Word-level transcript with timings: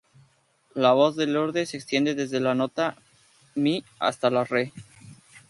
La 0.73 0.93
voz 0.93 1.15
de 1.15 1.27
Lorde 1.27 1.63
se 1.67 1.77
extiende 1.77 2.15
desde 2.15 2.39
la 2.39 2.55
nota 2.55 2.97
"mi" 3.53 3.85
hasta 3.99 4.31
la 4.31 4.43
"re". 4.43 4.73